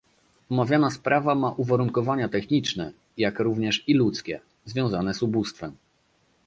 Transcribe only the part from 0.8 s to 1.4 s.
sprawa